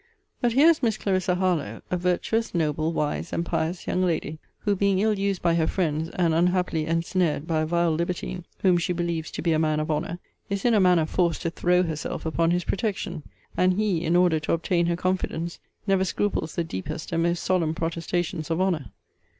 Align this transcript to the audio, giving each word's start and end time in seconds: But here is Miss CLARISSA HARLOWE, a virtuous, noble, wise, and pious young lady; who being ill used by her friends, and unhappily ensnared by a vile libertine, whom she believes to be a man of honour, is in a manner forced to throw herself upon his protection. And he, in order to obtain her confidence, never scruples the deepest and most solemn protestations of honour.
But 0.41 0.53
here 0.53 0.67
is 0.67 0.81
Miss 0.81 0.97
CLARISSA 0.97 1.35
HARLOWE, 1.35 1.83
a 1.91 1.95
virtuous, 1.95 2.55
noble, 2.55 2.91
wise, 2.91 3.31
and 3.31 3.45
pious 3.45 3.85
young 3.85 4.01
lady; 4.03 4.39
who 4.61 4.75
being 4.75 4.97
ill 4.97 5.13
used 5.13 5.43
by 5.43 5.53
her 5.53 5.67
friends, 5.67 6.09
and 6.15 6.33
unhappily 6.33 6.87
ensnared 6.87 7.45
by 7.45 7.61
a 7.61 7.67
vile 7.67 7.91
libertine, 7.91 8.43
whom 8.63 8.79
she 8.79 8.93
believes 8.93 9.29
to 9.29 9.43
be 9.43 9.53
a 9.53 9.59
man 9.59 9.79
of 9.79 9.91
honour, 9.91 10.17
is 10.49 10.65
in 10.65 10.73
a 10.73 10.79
manner 10.79 11.05
forced 11.05 11.43
to 11.43 11.51
throw 11.51 11.83
herself 11.83 12.25
upon 12.25 12.49
his 12.49 12.63
protection. 12.63 13.21
And 13.55 13.75
he, 13.75 14.03
in 14.03 14.15
order 14.15 14.39
to 14.39 14.53
obtain 14.53 14.87
her 14.87 14.95
confidence, 14.95 15.59
never 15.85 16.03
scruples 16.03 16.55
the 16.55 16.63
deepest 16.63 17.11
and 17.11 17.21
most 17.21 17.43
solemn 17.43 17.75
protestations 17.75 18.49
of 18.49 18.59
honour. 18.59 18.85